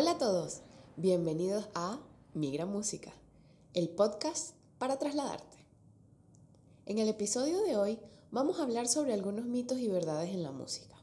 Hola 0.00 0.12
a 0.12 0.18
todos, 0.18 0.60
bienvenidos 0.96 1.66
a 1.74 1.98
Migra 2.32 2.66
Música, 2.66 3.12
el 3.74 3.88
podcast 3.88 4.54
para 4.78 4.96
trasladarte. 4.96 5.56
En 6.86 6.98
el 6.98 7.08
episodio 7.08 7.60
de 7.64 7.76
hoy 7.76 7.98
vamos 8.30 8.60
a 8.60 8.62
hablar 8.62 8.86
sobre 8.86 9.12
algunos 9.12 9.46
mitos 9.46 9.80
y 9.80 9.88
verdades 9.88 10.30
en 10.30 10.44
la 10.44 10.52
música. 10.52 10.94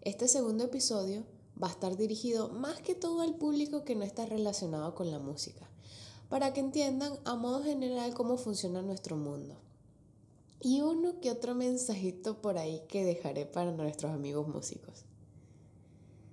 Este 0.00 0.26
segundo 0.26 0.64
episodio 0.64 1.24
va 1.62 1.68
a 1.68 1.72
estar 1.72 1.98
dirigido 1.98 2.48
más 2.48 2.80
que 2.80 2.94
todo 2.94 3.20
al 3.20 3.34
público 3.34 3.84
que 3.84 3.94
no 3.94 4.04
está 4.04 4.24
relacionado 4.24 4.94
con 4.94 5.10
la 5.10 5.18
música, 5.18 5.68
para 6.30 6.54
que 6.54 6.60
entiendan 6.60 7.12
a 7.26 7.34
modo 7.34 7.62
general 7.62 8.14
cómo 8.14 8.38
funciona 8.38 8.80
nuestro 8.80 9.18
mundo. 9.18 9.54
Y 10.62 10.80
uno 10.80 11.20
que 11.20 11.30
otro 11.30 11.54
mensajito 11.54 12.40
por 12.40 12.56
ahí 12.56 12.82
que 12.88 13.04
dejaré 13.04 13.44
para 13.44 13.70
nuestros 13.70 14.12
amigos 14.12 14.48
músicos. 14.48 15.04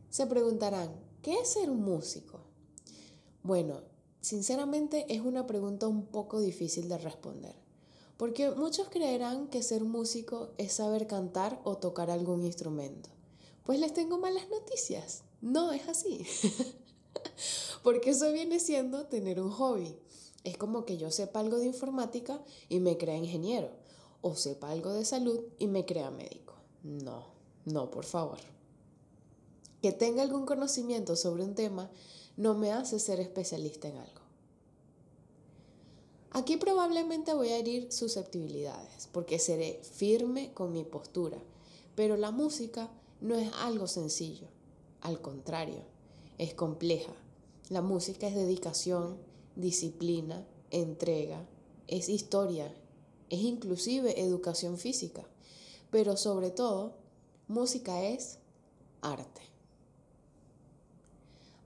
Se 0.10 0.26
preguntarán, 0.26 1.04
¿qué 1.26 1.40
es 1.40 1.54
ser 1.54 1.72
un 1.72 1.84
músico? 1.84 2.40
Bueno, 3.42 3.82
sinceramente 4.22 5.08
es 5.10 5.22
una 5.22 5.48
pregunta 5.48 5.88
un 5.88 6.06
poco 6.06 6.40
difícil 6.40 6.88
de 6.88 7.00
responder, 7.00 7.56
porque 8.16 8.52
muchos 8.52 8.90
creerán 8.90 9.48
que 9.48 9.64
ser 9.64 9.84
músico 9.84 10.52
es 10.60 10.74
saber 10.74 11.08
cantar 11.08 11.60
o 11.64 11.78
tocar 11.78 12.12
algún 12.12 12.46
instrumento. 12.46 13.10
Pues 13.64 13.80
les 13.80 13.92
tengo 13.92 14.20
malas 14.20 14.48
noticias. 14.52 15.24
No 15.42 15.72
es 15.72 15.90
así. 15.90 16.28
porque 17.84 18.12
eso 18.12 18.32
viene 18.32 18.60
siendo 18.60 19.08
tener 19.08 19.42
un 19.42 19.50
hobby. 19.50 19.98
Es 20.44 20.58
como 20.58 20.86
que 20.86 20.98
yo 20.98 21.10
sepa 21.10 21.40
algo 21.40 21.58
de 21.58 21.66
informática 21.66 22.40
y 22.70 22.80
me 22.80 23.00
crea 23.00 23.18
ingeniero, 23.18 23.72
o 24.22 24.36
sepa 24.36 24.70
algo 24.70 24.94
de 24.94 25.06
salud 25.06 25.40
y 25.58 25.66
me 25.66 25.88
crea 25.88 26.12
médico. 26.12 26.54
No, 26.84 27.26
no, 27.66 27.90
por 27.90 28.06
favor. 28.06 28.38
Que 29.86 29.92
tenga 29.92 30.24
algún 30.24 30.48
conocimiento 30.48 31.16
sobre 31.16 31.44
un 31.44 31.54
tema 31.54 31.92
no 32.38 32.56
me 32.56 32.72
hace 32.72 32.98
ser 32.98 33.20
especialista 33.20 33.88
en 33.88 33.98
algo. 33.98 34.22
Aquí 36.32 36.58
probablemente 36.58 37.36
voy 37.36 37.50
a 37.50 37.58
herir 37.58 37.92
susceptibilidades, 37.92 39.08
porque 39.12 39.38
seré 39.38 39.80
firme 39.84 40.52
con 40.56 40.74
mi 40.74 40.86
postura, 40.86 41.38
pero 41.94 42.18
la 42.18 42.32
música 42.32 42.90
no 43.22 43.36
es 43.36 43.54
algo 43.60 43.86
sencillo, 43.86 44.48
al 45.02 45.22
contrario, 45.22 45.84
es 46.40 46.56
compleja. 46.56 47.14
La 47.70 47.84
música 47.84 48.28
es 48.28 48.34
dedicación, 48.34 49.20
disciplina, 49.56 50.48
entrega, 50.72 51.46
es 51.86 52.10
historia, 52.10 52.74
es 53.30 53.42
inclusive 53.42 54.20
educación 54.20 54.80
física, 54.80 55.28
pero 55.92 56.18
sobre 56.18 56.50
todo, 56.50 56.96
música 57.48 58.02
es 58.02 58.40
arte. 59.04 59.55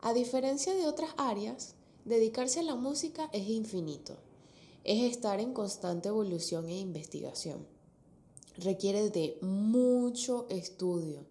A 0.01 0.13
diferencia 0.13 0.73
de 0.73 0.87
otras 0.87 1.09
áreas, 1.17 1.75
dedicarse 2.05 2.61
a 2.61 2.63
la 2.63 2.75
música 2.75 3.29
es 3.33 3.49
infinito, 3.49 4.15
es 4.85 5.11
estar 5.11 5.41
en 5.41 5.53
constante 5.53 6.07
evolución 6.07 6.69
e 6.69 6.79
investigación. 6.79 7.67
Requiere 8.57 9.09
de 9.09 9.37
mucho 9.41 10.47
estudio, 10.49 11.25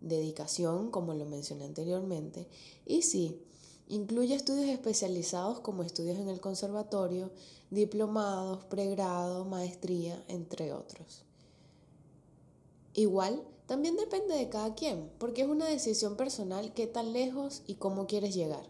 dedicación, 0.00 0.90
como 0.90 1.12
lo 1.12 1.26
mencioné 1.26 1.66
anteriormente, 1.66 2.48
y 2.86 3.02
sí, 3.02 3.38
incluye 3.86 4.34
estudios 4.34 4.70
especializados 4.70 5.60
como 5.60 5.82
estudios 5.82 6.18
en 6.18 6.30
el 6.30 6.40
conservatorio, 6.40 7.30
diplomados, 7.70 8.64
pregrado, 8.64 9.44
maestría, 9.44 10.24
entre 10.26 10.72
otros. 10.72 11.22
Igual, 12.94 13.42
también 13.70 13.96
depende 13.96 14.34
de 14.34 14.48
cada 14.48 14.74
quien, 14.74 15.12
porque 15.18 15.42
es 15.42 15.48
una 15.48 15.64
decisión 15.64 16.16
personal 16.16 16.74
qué 16.74 16.88
tan 16.88 17.12
lejos 17.12 17.62
y 17.68 17.76
cómo 17.76 18.08
quieres 18.08 18.34
llegar. 18.34 18.66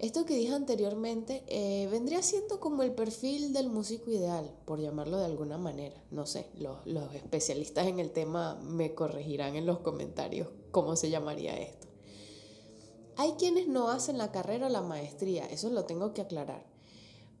Esto 0.00 0.24
que 0.24 0.34
dije 0.34 0.52
anteriormente 0.52 1.44
eh, 1.46 1.86
vendría 1.92 2.20
siendo 2.24 2.58
como 2.58 2.82
el 2.82 2.90
perfil 2.90 3.52
del 3.52 3.68
músico 3.68 4.10
ideal, 4.10 4.52
por 4.64 4.80
llamarlo 4.80 5.18
de 5.18 5.26
alguna 5.26 5.58
manera. 5.58 6.02
No 6.10 6.26
sé, 6.26 6.48
los, 6.58 6.84
los 6.86 7.14
especialistas 7.14 7.86
en 7.86 8.00
el 8.00 8.10
tema 8.10 8.56
me 8.56 8.96
corregirán 8.96 9.54
en 9.54 9.64
los 9.64 9.78
comentarios 9.78 10.48
cómo 10.72 10.96
se 10.96 11.08
llamaría 11.08 11.56
esto. 11.56 11.86
Hay 13.16 13.34
quienes 13.38 13.68
no 13.68 13.90
hacen 13.90 14.18
la 14.18 14.32
carrera 14.32 14.66
o 14.66 14.70
la 14.70 14.82
maestría, 14.82 15.46
eso 15.46 15.70
lo 15.70 15.84
tengo 15.84 16.14
que 16.14 16.22
aclarar, 16.22 16.66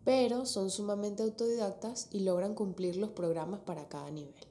pero 0.04 0.46
son 0.46 0.70
sumamente 0.70 1.24
autodidactas 1.24 2.06
y 2.12 2.20
logran 2.20 2.54
cumplir 2.54 2.94
los 2.94 3.10
programas 3.10 3.58
para 3.58 3.88
cada 3.88 4.08
nivel. 4.12 4.45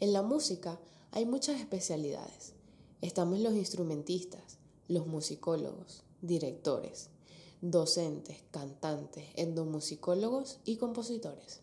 En 0.00 0.12
la 0.12 0.22
música 0.22 0.80
hay 1.12 1.24
muchas 1.24 1.60
especialidades. 1.60 2.52
Estamos 3.00 3.38
los 3.38 3.54
instrumentistas, 3.54 4.58
los 4.88 5.06
musicólogos, 5.06 6.02
directores, 6.20 7.10
docentes, 7.60 8.42
cantantes, 8.50 9.24
endomusicólogos 9.36 10.58
y 10.64 10.76
compositores. 10.76 11.60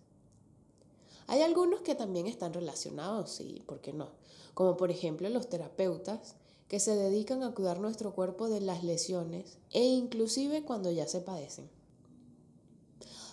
Hay 1.27 1.41
algunos 1.41 1.81
que 1.81 1.93
también 1.93 2.27
están 2.27 2.53
relacionados, 2.53 3.41
y 3.41 3.61
¿por 3.65 3.81
qué 3.81 3.91
no? 3.91 4.09
Como 4.53 4.77
por 4.77 4.91
ejemplo 4.91 5.29
los 5.29 5.49
terapeutas, 5.49 6.35
que 6.69 6.79
se 6.79 6.95
dedican 6.95 7.43
a 7.43 7.53
cuidar 7.53 7.81
nuestro 7.81 8.13
cuerpo 8.13 8.47
de 8.47 8.61
las 8.61 8.83
lesiones 8.83 9.57
e 9.71 9.83
inclusive 9.83 10.63
cuando 10.63 10.89
ya 10.89 11.05
se 11.05 11.19
padecen. 11.19 11.69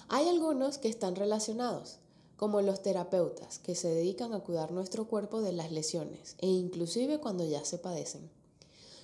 Hay 0.08 0.28
algunos 0.28 0.78
que 0.78 0.88
están 0.88 1.14
relacionados, 1.14 1.98
como 2.38 2.62
los 2.62 2.82
terapeutas, 2.82 3.58
que 3.58 3.74
se 3.74 3.88
dedican 3.88 4.32
a 4.32 4.38
cuidar 4.38 4.70
nuestro 4.70 5.08
cuerpo 5.08 5.42
de 5.42 5.52
las 5.52 5.72
lesiones 5.72 6.36
e 6.38 6.46
inclusive 6.46 7.18
cuando 7.18 7.44
ya 7.44 7.64
se 7.64 7.78
padecen. 7.78 8.30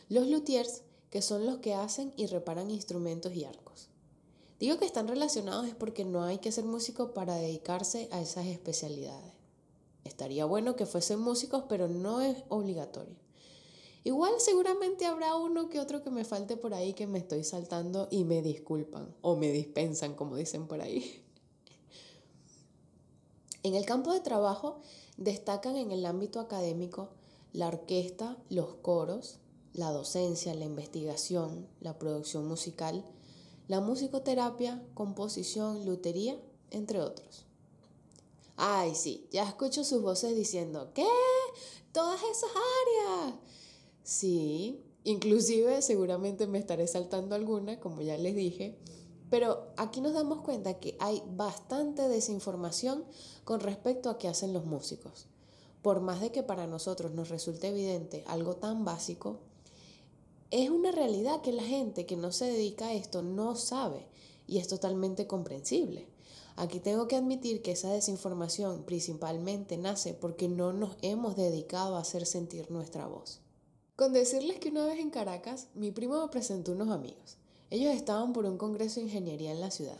Los 0.08 0.28
luthiers, 0.28 0.82
que 1.10 1.20
son 1.20 1.44
los 1.44 1.58
que 1.58 1.74
hacen 1.74 2.12
y 2.16 2.26
reparan 2.26 2.70
instrumentos 2.70 3.34
y 3.34 3.44
arcos. 3.44 3.88
Digo 4.60 4.78
que 4.78 4.84
están 4.84 5.08
relacionados 5.08 5.66
es 5.66 5.74
porque 5.74 6.04
no 6.04 6.22
hay 6.22 6.38
que 6.38 6.52
ser 6.52 6.64
músico 6.64 7.12
para 7.12 7.34
dedicarse 7.34 8.08
a 8.12 8.20
esas 8.20 8.46
especialidades. 8.46 9.32
Estaría 10.04 10.44
bueno 10.44 10.76
que 10.76 10.86
fuesen 10.86 11.18
músicos, 11.18 11.64
pero 11.68 11.88
no 11.88 12.20
es 12.20 12.36
obligatorio. 12.48 13.16
Igual 14.04 14.34
seguramente 14.38 15.06
habrá 15.06 15.34
uno 15.34 15.68
que 15.68 15.80
otro 15.80 16.04
que 16.04 16.10
me 16.10 16.24
falte 16.24 16.56
por 16.56 16.72
ahí 16.72 16.92
que 16.92 17.08
me 17.08 17.18
estoy 17.18 17.42
saltando 17.42 18.06
y 18.12 18.22
me 18.22 18.42
disculpan 18.42 19.12
o 19.22 19.34
me 19.34 19.50
dispensan, 19.50 20.14
como 20.14 20.36
dicen 20.36 20.68
por 20.68 20.80
ahí. 20.82 21.23
En 23.64 23.74
el 23.74 23.86
campo 23.86 24.12
de 24.12 24.20
trabajo 24.20 24.82
destacan 25.16 25.76
en 25.76 25.90
el 25.90 26.04
ámbito 26.04 26.38
académico 26.38 27.08
la 27.54 27.68
orquesta, 27.68 28.36
los 28.50 28.74
coros, 28.74 29.38
la 29.72 29.90
docencia, 29.90 30.54
la 30.54 30.66
investigación, 30.66 31.66
la 31.80 31.98
producción 31.98 32.46
musical, 32.46 33.02
la 33.66 33.80
musicoterapia, 33.80 34.86
composición, 34.92 35.86
lutería, 35.86 36.38
entre 36.70 37.00
otros. 37.00 37.46
Ay, 38.56 38.94
sí, 38.94 39.28
ya 39.32 39.48
escucho 39.48 39.82
sus 39.82 40.02
voces 40.02 40.36
diciendo, 40.36 40.90
¿qué? 40.92 41.06
Todas 41.92 42.20
esas 42.20 42.50
áreas. 42.50 43.34
Sí, 44.02 44.84
inclusive 45.04 45.80
seguramente 45.80 46.46
me 46.46 46.58
estaré 46.58 46.86
saltando 46.86 47.34
alguna, 47.34 47.80
como 47.80 48.02
ya 48.02 48.18
les 48.18 48.36
dije, 48.36 48.76
pero 49.30 49.68
aquí 49.76 50.00
nos 50.00 50.14
damos 50.14 50.40
cuenta 50.42 50.78
que 50.78 50.96
hay 51.00 51.22
bastante 51.26 52.08
desinformación 52.08 53.04
con 53.44 53.60
respecto 53.60 54.10
a 54.10 54.18
qué 54.18 54.28
hacen 54.28 54.52
los 54.52 54.64
músicos. 54.64 55.26
Por 55.82 56.00
más 56.00 56.20
de 56.20 56.32
que 56.32 56.42
para 56.42 56.66
nosotros 56.66 57.12
nos 57.12 57.28
resulte 57.28 57.68
evidente 57.68 58.24
algo 58.26 58.56
tan 58.56 58.84
básico, 58.84 59.40
es 60.50 60.70
una 60.70 60.92
realidad 60.92 61.40
que 61.40 61.52
la 61.52 61.64
gente 61.64 62.06
que 62.06 62.16
no 62.16 62.32
se 62.32 62.46
dedica 62.46 62.86
a 62.86 62.94
esto 62.94 63.22
no 63.22 63.56
sabe 63.56 64.06
y 64.46 64.58
es 64.58 64.68
totalmente 64.68 65.26
comprensible. 65.26 66.06
Aquí 66.56 66.78
tengo 66.78 67.08
que 67.08 67.16
admitir 67.16 67.62
que 67.62 67.72
esa 67.72 67.90
desinformación 67.92 68.84
principalmente 68.84 69.76
nace 69.76 70.14
porque 70.14 70.48
no 70.48 70.72
nos 70.72 70.96
hemos 71.02 71.34
dedicado 71.34 71.96
a 71.96 72.00
hacer 72.00 72.26
sentir 72.26 72.70
nuestra 72.70 73.06
voz. 73.06 73.40
Con 73.96 74.12
decirles 74.12 74.60
que 74.60 74.70
una 74.70 74.86
vez 74.86 75.00
en 75.00 75.10
Caracas, 75.10 75.68
mi 75.74 75.90
primo 75.90 76.20
me 76.20 76.28
presentó 76.28 76.72
unos 76.72 76.90
amigos. 76.90 77.38
Ellos 77.74 77.92
estaban 77.92 78.32
por 78.32 78.46
un 78.46 78.56
congreso 78.56 79.00
de 79.00 79.06
ingeniería 79.06 79.50
en 79.50 79.58
la 79.58 79.72
ciudad. 79.72 79.98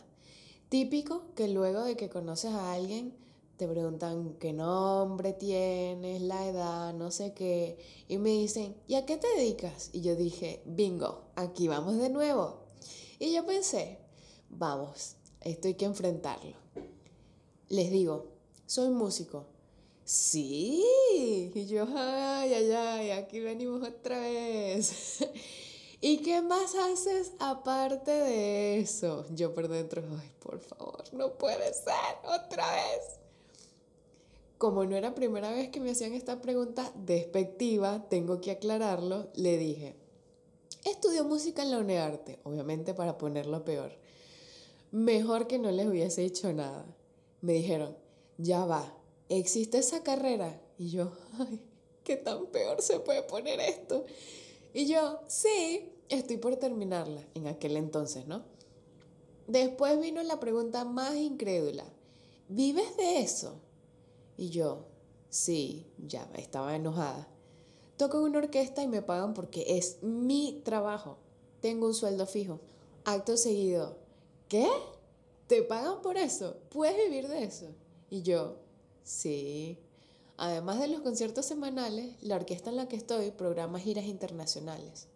Típico 0.69 1.23
que 1.35 1.49
luego 1.49 1.83
de 1.83 1.97
que 1.97 2.07
conoces 2.07 2.53
a 2.53 2.71
alguien, 2.71 3.13
te 3.57 3.67
preguntan 3.67 4.37
qué 4.39 4.53
nombre 4.53 5.33
tienes, 5.33 6.21
la 6.21 6.47
edad, 6.47 6.93
no 6.93 7.11
sé 7.11 7.33
qué, 7.33 7.77
y 8.07 8.17
me 8.17 8.29
dicen, 8.29 8.77
¿y 8.87 8.95
a 8.95 9.05
qué 9.05 9.17
te 9.17 9.27
dedicas? 9.35 9.89
Y 9.91 9.99
yo 9.99 10.15
dije, 10.15 10.61
bingo, 10.65 11.25
aquí 11.35 11.67
vamos 11.67 11.97
de 11.97 12.07
nuevo. 12.07 12.59
Y 13.19 13.33
yo 13.33 13.45
pensé, 13.45 13.99
vamos, 14.49 15.17
esto 15.41 15.67
hay 15.67 15.73
que 15.73 15.83
enfrentarlo. 15.83 16.55
Les 17.67 17.91
digo, 17.91 18.27
soy 18.65 18.89
músico. 18.89 19.47
Sí, 20.05 20.81
y 21.53 21.65
yo, 21.65 21.85
ay, 21.93 22.53
ay, 22.53 22.71
ay, 22.71 23.11
aquí 23.11 23.41
venimos 23.41 23.85
otra 23.85 24.17
vez. 24.17 25.27
¿Y 26.01 26.17
qué 26.17 26.41
más 26.41 26.75
haces 26.75 27.33
aparte 27.39 28.11
de 28.11 28.79
eso? 28.79 29.25
Yo 29.31 29.53
por 29.53 29.67
dentro, 29.67 30.03
ay, 30.21 30.31
por 30.39 30.59
favor, 30.59 31.03
no 31.13 31.33
puede 31.33 31.73
ser 31.73 31.93
otra 32.23 32.71
vez 32.73 33.19
como 34.57 34.85
no 34.85 34.95
era 34.95 35.13
primera 35.13 35.51
vez 35.51 35.69
que 35.69 35.79
me 35.79 35.91
hacían 35.91 36.13
esta 36.13 36.41
pregunta 36.41 36.91
despectiva, 36.95 38.07
tengo 38.09 38.39
que 38.41 38.51
aclararlo, 38.51 39.27
le 39.35 39.57
dije, 39.57 39.95
estudio 40.83 41.23
música 41.23 41.61
en 41.61 41.71
la 41.71 41.79
UNEARTE, 41.79 42.39
obviamente 42.43 42.93
para 42.93 43.17
ponerlo 43.17 43.65
peor. 43.65 43.91
Mejor 44.91 45.47
que 45.47 45.59
no 45.59 45.71
les 45.71 45.87
hubiese 45.87 46.21
dicho 46.21 46.51
nada. 46.53 46.85
Me 47.41 47.53
dijeron, 47.53 47.97
ya 48.37 48.65
va, 48.65 48.93
¿existe 49.29 49.79
esa 49.79 50.03
carrera? 50.03 50.59
Y 50.77 50.89
yo, 50.89 51.11
ay, 51.39 51.61
¿qué 52.03 52.15
tan 52.15 52.45
peor 52.47 52.81
se 52.81 52.99
puede 52.99 53.23
poner 53.23 53.59
esto? 53.59 54.05
Y 54.75 54.87
yo, 54.87 55.21
sí, 55.27 55.89
estoy 56.09 56.35
por 56.35 56.57
terminarla, 56.57 57.25
en 57.33 57.47
aquel 57.47 57.77
entonces, 57.77 58.27
¿no? 58.27 58.43
Después 59.47 59.97
vino 60.01 60.21
la 60.21 60.41
pregunta 60.41 60.83
más 60.83 61.15
incrédula, 61.15 61.85
¿vives 62.49 62.97
de 62.97 63.21
eso? 63.21 63.61
Y 64.35 64.49
yo, 64.49 64.85
sí, 65.29 65.87
ya 65.97 66.29
estaba 66.35 66.75
enojada. 66.75 67.25
Toco 67.95 68.17
en 68.17 68.23
una 68.25 68.39
orquesta 68.39 68.83
y 68.83 68.89
me 68.89 69.01
pagan 69.01 69.33
porque 69.33 69.77
es 69.77 70.03
mi 70.03 70.61
trabajo. 70.65 71.19
Tengo 71.61 71.87
un 71.87 71.93
sueldo 71.93 72.27
fijo. 72.27 72.59
Acto 73.05 73.37
seguido, 73.37 73.95
¿qué? 74.49 74.67
¿Te 75.47 75.61
pagan 75.63 76.01
por 76.01 76.17
eso? 76.17 76.57
¿Puedes 76.67 76.97
vivir 76.97 77.29
de 77.29 77.45
eso? 77.45 77.67
Y 78.09 78.23
yo, 78.23 78.57
sí. 79.03 79.79
Además 80.37 80.79
de 80.79 80.87
los 80.87 81.01
conciertos 81.01 81.45
semanales, 81.45 82.15
la 82.21 82.35
orquesta 82.35 82.69
en 82.69 82.75
la 82.75 82.87
que 82.87 82.97
estoy 82.97 83.31
programa 83.31 83.79
giras 83.79 84.05
internacionales. 84.05 85.07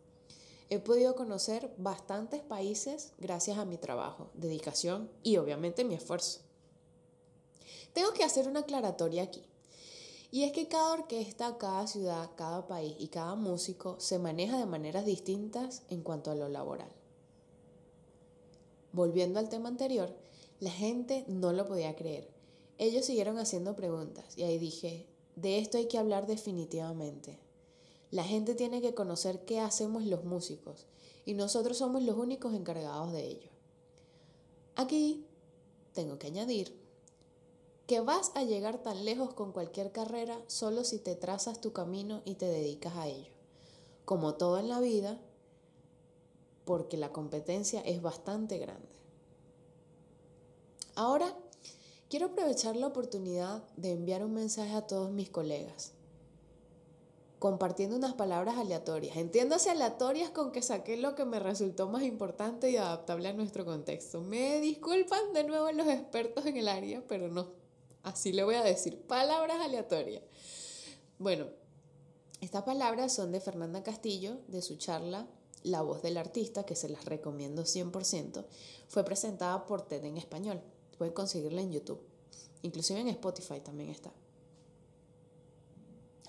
He 0.69 0.79
podido 0.79 1.15
conocer 1.15 1.73
bastantes 1.77 2.41
países 2.41 3.11
gracias 3.17 3.57
a 3.57 3.65
mi 3.65 3.77
trabajo, 3.77 4.29
dedicación 4.33 5.09
y 5.23 5.37
obviamente 5.37 5.83
mi 5.83 5.95
esfuerzo. 5.95 6.41
Tengo 7.93 8.13
que 8.13 8.23
hacer 8.23 8.47
una 8.47 8.61
aclaratoria 8.61 9.23
aquí. 9.23 9.43
Y 10.31 10.43
es 10.43 10.51
que 10.51 10.67
cada 10.67 10.93
orquesta, 10.93 11.57
cada 11.57 11.87
ciudad, 11.87 12.29
cada 12.35 12.67
país 12.67 12.95
y 12.99 13.07
cada 13.07 13.33
músico 13.33 13.99
se 13.99 14.19
maneja 14.19 14.59
de 14.59 14.67
maneras 14.67 15.05
distintas 15.05 15.81
en 15.89 16.03
cuanto 16.03 16.29
a 16.29 16.35
lo 16.35 16.49
laboral. 16.49 16.91
Volviendo 18.91 19.39
al 19.39 19.49
tema 19.49 19.69
anterior, 19.69 20.15
la 20.59 20.69
gente 20.71 21.25
no 21.27 21.51
lo 21.51 21.67
podía 21.67 21.95
creer. 21.95 22.38
Ellos 22.79 23.05
siguieron 23.05 23.37
haciendo 23.37 23.75
preguntas 23.75 24.37
y 24.37 24.43
ahí 24.43 24.57
dije, 24.57 25.05
de 25.35 25.59
esto 25.59 25.77
hay 25.77 25.87
que 25.87 25.97
hablar 25.97 26.27
definitivamente. 26.27 27.37
La 28.09 28.23
gente 28.23 28.55
tiene 28.55 28.81
que 28.81 28.95
conocer 28.95 29.43
qué 29.45 29.59
hacemos 29.59 30.05
los 30.05 30.23
músicos 30.23 30.87
y 31.25 31.33
nosotros 31.33 31.77
somos 31.77 32.01
los 32.01 32.17
únicos 32.17 32.53
encargados 32.53 33.11
de 33.11 33.27
ello. 33.27 33.49
Aquí 34.75 35.25
tengo 35.93 36.17
que 36.17 36.27
añadir 36.27 36.73
que 37.85 37.99
vas 37.99 38.31
a 38.35 38.43
llegar 38.43 38.81
tan 38.81 39.03
lejos 39.03 39.33
con 39.33 39.51
cualquier 39.51 39.91
carrera 39.91 40.39
solo 40.47 40.85
si 40.85 40.99
te 40.99 41.15
trazas 41.15 41.59
tu 41.59 41.73
camino 41.73 42.21
y 42.23 42.35
te 42.35 42.45
dedicas 42.45 42.95
a 42.95 43.07
ello. 43.07 43.31
Como 44.05 44.35
todo 44.35 44.57
en 44.57 44.69
la 44.69 44.79
vida, 44.79 45.19
porque 46.63 46.95
la 46.95 47.11
competencia 47.11 47.81
es 47.81 48.01
bastante 48.01 48.57
grande. 48.57 48.87
Ahora, 50.95 51.35
quiero 52.09 52.27
aprovechar 52.27 52.75
la 52.75 52.87
oportunidad 52.87 53.63
de 53.77 53.91
enviar 53.91 54.25
un 54.25 54.33
mensaje 54.33 54.73
a 54.73 54.87
todos 54.87 55.11
mis 55.11 55.29
colegas 55.29 55.93
compartiendo 57.39 57.95
unas 57.95 58.13
palabras 58.13 58.57
aleatorias. 58.57 59.15
Entiéndase 59.15 59.69
aleatorias 59.69 60.29
con 60.29 60.51
que 60.51 60.61
saqué 60.61 60.97
lo 60.97 61.15
que 61.15 61.23
me 61.23 61.39
resultó 61.39 61.87
más 61.87 62.03
importante 62.03 62.69
y 62.69 62.75
adaptable 62.75 63.29
a 63.29 63.33
nuestro 63.33 63.65
contexto. 63.65 64.21
Me 64.21 64.59
disculpan 64.59 65.33
de 65.33 65.45
nuevo 65.45 65.71
los 65.71 65.87
expertos 65.87 66.45
en 66.45 66.57
el 66.57 66.67
área, 66.67 67.01
pero 67.07 67.29
no, 67.29 67.47
así 68.03 68.33
le 68.33 68.43
voy 68.43 68.55
a 68.55 68.63
decir, 68.63 69.01
palabras 69.01 69.61
aleatorias. 69.61 70.23
Bueno, 71.17 71.47
estas 72.41 72.63
palabras 72.63 73.13
son 73.13 73.31
de 73.31 73.39
Fernanda 73.39 73.83
Castillo, 73.83 74.37
de 74.47 74.61
su 74.61 74.75
charla 74.75 75.27
La 75.63 75.81
voz 75.81 76.01
del 76.01 76.17
artista, 76.17 76.65
que 76.65 76.75
se 76.75 76.89
las 76.89 77.05
recomiendo 77.05 77.63
100%. 77.63 78.45
Fue 78.87 79.03
presentada 79.03 79.65
por 79.65 79.81
TED 79.81 80.03
en 80.05 80.17
español. 80.17 80.61
Pueden 80.99 81.13
conseguirla 81.13 81.61
en 81.61 81.71
YouTube. 81.71 82.01
Inclusive 82.61 82.99
en 82.99 83.07
Spotify 83.07 83.61
también 83.61 83.89
está. 83.89 84.11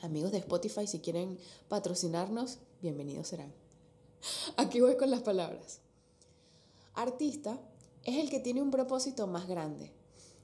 Amigos 0.01 0.31
de 0.31 0.39
Spotify, 0.39 0.87
si 0.87 1.01
quieren 1.01 1.41
patrocinarnos, 1.69 2.59
bienvenidos 2.81 3.27
serán. 3.27 3.53
Aquí 4.57 4.81
voy 4.81 4.97
con 4.97 5.11
las 5.11 5.23
palabras. 5.23 5.81
Artista 6.95 7.61
es 8.05 8.19
el 8.19 8.31
que 8.31 8.39
tiene 8.39 8.63
un 8.63 8.71
propósito 8.71 9.27
más 9.27 9.49
grande, 9.49 9.91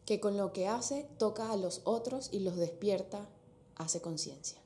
que 0.04 0.18
con 0.18 0.36
lo 0.36 0.52
que 0.52 0.66
hace 0.66 1.08
toca 1.18 1.52
a 1.52 1.56
los 1.56 1.82
otros 1.84 2.28
y 2.32 2.40
los 2.40 2.56
despierta, 2.56 3.28
hace 3.76 4.00
conciencia. 4.00 4.58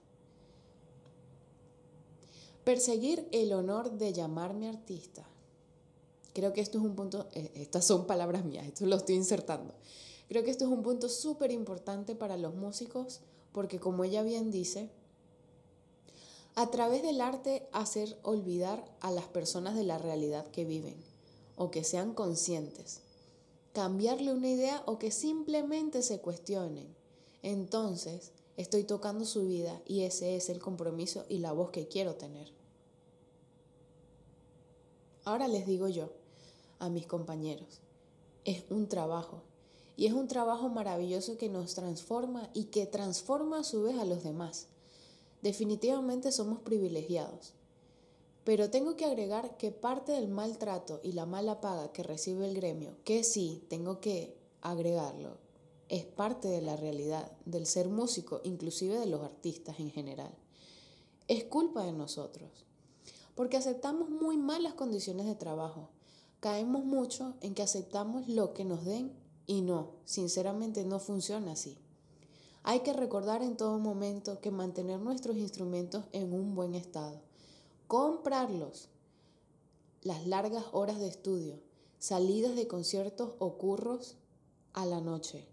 Perseguir 2.65 3.29
el 3.31 3.53
honor 3.53 3.91
de 3.91 4.15
llamarme 4.15 4.71
artista. 4.71 5.30
Creo 6.33 6.53
que 6.53 6.61
esto 6.61 6.79
es 6.79 6.85
un 6.85 6.95
punto, 6.95 7.29
eh, 7.33 7.51
estas 7.55 7.85
son 7.85 8.07
palabras 8.07 8.45
mías, 8.45 8.67
esto 8.67 8.87
lo 8.87 8.97
estoy 8.97 9.17
insertando. 9.17 9.75
Creo 10.29 10.45
que 10.45 10.51
esto 10.51 10.65
es 10.65 10.71
un 10.71 10.83
punto 10.83 11.09
súper 11.09 11.51
importante 11.51 12.15
para 12.15 12.37
los 12.37 12.55
músicos 12.55 13.21
porque 13.53 13.81
como 13.81 14.05
ella 14.05 14.23
bien 14.23 14.51
dice, 14.53 14.91
a 16.55 16.71
través 16.71 17.03
del 17.03 17.21
arte 17.21 17.69
hacer 17.73 18.17
olvidar 18.23 18.85
a 19.01 19.11
las 19.11 19.27
personas 19.27 19.75
de 19.75 19.83
la 19.83 19.99
realidad 19.99 20.47
que 20.49 20.65
viven 20.65 20.97
o 21.57 21.71
que 21.71 21.83
sean 21.83 22.15
conscientes, 22.15 23.01
cambiarle 23.73 24.33
una 24.33 24.49
idea 24.49 24.83
o 24.87 24.99
que 24.99 25.11
simplemente 25.11 26.03
se 26.03 26.21
cuestionen. 26.21 26.95
Entonces, 27.43 28.33
estoy 28.57 28.85
tocando 28.85 29.25
su 29.25 29.47
vida 29.47 29.81
y 29.87 30.03
ese 30.03 30.37
es 30.37 30.49
el 30.49 30.61
compromiso 30.61 31.25
y 31.29 31.39
la 31.39 31.53
voz 31.53 31.71
que 31.71 31.89
quiero 31.89 32.15
tener. 32.15 32.53
Ahora 35.25 35.49
les 35.49 35.67
digo 35.67 35.89
yo 35.89 36.20
a 36.81 36.89
mis 36.89 37.07
compañeros, 37.07 37.81
es 38.45 38.65
un 38.71 38.89
trabajo 38.89 39.43
y 39.97 40.07
es 40.07 40.13
un 40.13 40.27
trabajo 40.27 40.69
maravilloso 40.69 41.37
que 41.37 41.49
nos 41.49 41.75
transforma 41.75 42.51
y 42.55 42.65
que 42.65 42.87
transforma 42.87 43.61
a 43.61 43.65
su 43.65 43.83
vez 43.83 43.99
a 43.99 44.05
los 44.05 44.25
demás. 44.25 44.67
Definitivamente 45.43 46.33
somos 46.33 46.61
privilegiados. 46.61 47.53
Pero 48.45 48.71
tengo 48.71 48.97
que 48.97 49.05
agregar 49.05 49.57
que 49.59 49.71
parte 49.71 50.13
del 50.13 50.29
maltrato 50.29 51.01
y 51.03 51.13
la 51.13 51.27
mala 51.27 51.61
paga 51.61 51.93
que 51.93 52.03
recibe 52.03 52.49
el 52.49 52.55
gremio, 52.57 52.97
que 53.05 53.23
sí, 53.23 53.63
tengo 53.69 54.01
que 54.01 54.35
agregarlo, 54.63 55.37
es 55.91 56.05
parte 56.05 56.49
de 56.49 56.63
la 56.63 56.77
realidad 56.77 57.31
del 57.45 57.67
ser 57.67 57.89
músico, 57.89 58.41
inclusive 58.45 58.99
de 58.99 59.07
los 59.07 59.23
artistas 59.23 59.81
en 59.81 59.91
general. 59.91 60.33
Es 61.29 61.45
culpa 61.45 61.85
de 61.85 61.93
nosotros, 61.93 62.65
porque 63.35 63.57
aceptamos 63.57 64.09
muy 64.09 64.37
malas 64.37 64.75
condiciones 64.75 65.27
de 65.27 65.35
trabajo. 65.35 65.91
Caemos 66.41 66.85
mucho 66.85 67.35
en 67.43 67.55
que 67.55 67.63
aceptamos 67.63 68.29
lo 68.29 68.55
que 68.55 68.65
nos 68.65 68.85
den 68.85 69.13
y 69.47 69.61
no, 69.61 69.91
sinceramente 70.05 70.85
no 70.85 70.99
funciona 70.99 71.53
así. 71.53 71.77
Hay 72.63 72.81
que 72.81 72.93
recordar 72.93 73.43
en 73.43 73.57
todo 73.57 73.79
momento 73.79 74.41
que 74.41 74.51
mantener 74.51 75.01
nuestros 75.01 75.37
instrumentos 75.37 76.05
en 76.13 76.33
un 76.33 76.55
buen 76.55 76.75
estado, 76.75 77.21
comprarlos, 77.87 78.89
las 80.03 80.27
largas 80.27 80.65
horas 80.73 80.99
de 80.99 81.09
estudio, 81.09 81.61
salidas 81.99 82.57
de 82.57 82.67
conciertos 82.67 83.33
o 83.39 83.59
curros 83.59 84.17
a 84.73 84.87
la 84.87 85.01
noche, 85.01 85.47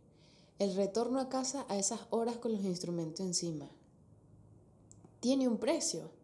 el 0.59 0.75
retorno 0.75 1.19
a 1.19 1.27
casa 1.27 1.65
a 1.69 1.77
esas 1.77 2.01
horas 2.09 2.37
con 2.37 2.53
los 2.53 2.63
instrumentos 2.63 3.25
encima. 3.25 3.69
Tiene 5.19 5.47
un 5.47 5.57
precio. 5.57 6.16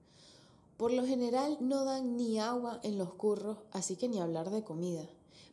Por 0.78 0.92
lo 0.92 1.06
general 1.06 1.58
no 1.62 1.86
dan 1.86 2.18
ni 2.18 2.40
agua 2.40 2.80
en 2.84 2.98
los 2.98 3.14
curros, 3.14 3.60
así 3.72 3.96
que 3.96 4.08
ni 4.10 4.20
hablar 4.20 4.50
de 4.50 4.64
comida 4.64 5.08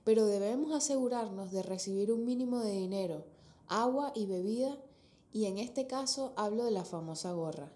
pero 0.05 0.27
debemos 0.27 0.73
asegurarnos 0.73 1.53
de 1.53 1.63
recibir 1.63 2.11
un 2.13 2.25
mínimo 2.25 2.61
de 2.61 2.73
dinero, 2.73 3.25
agua 3.69 4.13
y 4.15 4.27
bebida, 4.27 4.79
y 5.33 5.47
en 5.47 5.59
este 5.59 5.87
caso 5.87 6.33
hablo 6.37 6.65
de 6.65 6.71
la 6.71 6.85
famosa 6.85 7.33
gorra. 7.33 7.71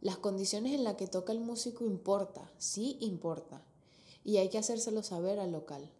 Las 0.00 0.18
condiciones 0.18 0.72
en 0.74 0.84
las 0.84 0.94
que 0.94 1.08
toca 1.08 1.32
el 1.32 1.40
músico 1.40 1.84
importa, 1.84 2.50
sí 2.58 2.96
importa, 3.00 3.62
y 4.24 4.36
hay 4.36 4.48
que 4.48 4.58
hacérselo 4.58 5.02
saber 5.02 5.40
al 5.40 5.52
local. 5.52 5.90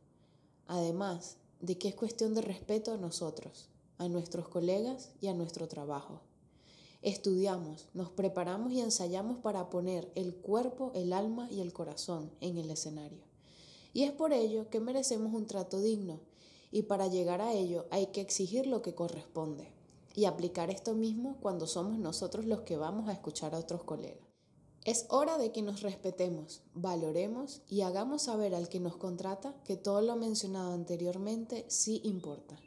Además 0.67 1.37
de 1.61 1.77
que 1.77 1.89
es 1.89 1.95
cuestión 1.95 2.35
de 2.35 2.43
respeto 2.43 2.93
a 2.93 2.97
nosotros, 2.97 3.69
a 3.99 4.09
nuestros 4.09 4.49
colegas 4.49 5.11
y 5.21 5.27
a 5.27 5.35
nuestro 5.35 5.67
trabajo. 5.67 6.21
Estudiamos, 7.03 7.87
nos 7.95 8.11
preparamos 8.11 8.73
y 8.73 8.81
ensayamos 8.81 9.39
para 9.39 9.71
poner 9.71 10.11
el 10.17 10.35
cuerpo, 10.35 10.91
el 10.97 11.13
alma 11.13 11.49
y 11.49 11.61
el 11.61 11.73
corazón 11.73 12.33
en 12.41 12.59
el 12.59 12.71
escenario. 12.71 13.23
Y 13.93 14.03
es 14.03 14.11
por 14.11 14.33
ello 14.33 14.69
que 14.69 14.81
merecemos 14.81 15.33
un 15.33 15.47
trato 15.47 15.81
digno, 15.81 16.19
y 16.73 16.83
para 16.83 17.07
llegar 17.07 17.41
a 17.41 17.53
ello 17.53 17.87
hay 17.93 18.07
que 18.07 18.21
exigir 18.21 18.67
lo 18.67 18.83
que 18.83 18.97
corresponde, 18.97 19.73
y 20.17 20.25
aplicar 20.25 20.71
esto 20.71 20.95
mismo 20.95 21.37
cuando 21.41 21.69
somos 21.69 22.01
nosotros 22.01 22.47
los 22.47 22.63
que 22.63 22.77
vamos 22.77 23.09
a 23.09 23.13
escuchar 23.13 23.55
a 23.55 23.59
otros 23.59 23.85
colegas. 23.85 24.27
Es 24.85 25.07
hora 25.09 25.39
de 25.39 25.53
que 25.53 25.63
nos 25.63 25.83
respetemos, 25.83 26.63
valoremos 26.75 27.63
y 27.69 27.83
hagamos 27.83 28.23
saber 28.23 28.57
al 28.57 28.69
que 28.69 28.81
nos 28.81 28.97
contrata 28.97 29.55
que 29.63 29.77
todo 29.77 30.01
lo 30.01 30.17
mencionado 30.17 30.73
anteriormente 30.73 31.65
sí 31.69 32.01
importa. 32.03 32.59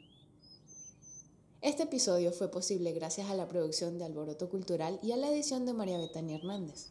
Este 1.62 1.84
episodio 1.84 2.32
fue 2.32 2.48
posible 2.48 2.90
gracias 2.90 3.30
a 3.30 3.36
la 3.36 3.46
producción 3.46 3.96
de 3.96 4.04
Alboroto 4.04 4.48
Cultural 4.48 4.98
y 5.00 5.12
a 5.12 5.16
la 5.16 5.28
edición 5.28 5.64
de 5.64 5.72
María 5.72 5.96
Betania 5.96 6.34
Hernández. 6.34 6.88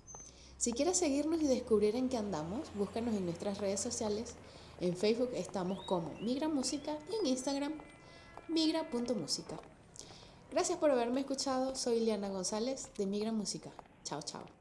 Si 0.57 0.71
quieres 0.71 0.95
seguirnos 0.95 1.41
y 1.41 1.47
descubrir 1.47 1.97
en 1.97 2.07
qué 2.07 2.15
andamos, 2.15 2.69
búscanos 2.75 3.13
en 3.13 3.25
nuestras 3.25 3.57
redes 3.57 3.81
sociales. 3.81 4.35
En 4.79 4.95
Facebook 4.95 5.31
estamos 5.33 5.83
como 5.83 6.13
Migra 6.21 6.47
Música 6.47 6.97
y 7.11 7.15
en 7.17 7.27
Instagram 7.27 7.73
migra.música. 8.47 9.59
Gracias 10.51 10.77
por 10.77 10.89
haberme 10.89 11.19
escuchado. 11.19 11.75
Soy 11.75 11.99
Liana 11.99 12.29
González 12.29 12.87
de 12.97 13.05
Migra 13.05 13.33
Música. 13.33 13.71
Chao, 14.05 14.21
chao. 14.21 14.60